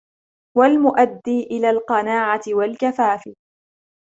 [0.57, 3.21] وَالْمُؤَدِّي إلَى الْقَنَاعَةِ وَالْكَفَافِ